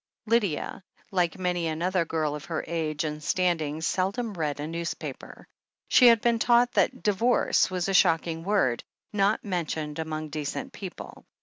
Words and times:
Lydia, 0.25 0.81
like 1.11 1.37
many 1.37 1.67
another 1.67 2.05
girl 2.05 2.33
of 2.33 2.45
her 2.45 2.65
age 2.65 3.03
and 3.03 3.21
stand 3.21 3.61
ing, 3.61 3.81
seldom 3.81 4.33
read 4.33 4.59
a 4.59 4.65
newspaper. 4.65 5.47
She 5.89 6.07
had 6.07 6.21
been 6.21 6.39
taught 6.39 6.71
that 6.71 7.03
"divorce" 7.03 7.69
was 7.69 7.87
a 7.87 7.93
shocking 7.93 8.43
word, 8.43 8.83
not 9.13 9.45
mentioned 9.45 9.99
among 9.99 10.29
decent 10.29 10.73
people. 10.73 11.27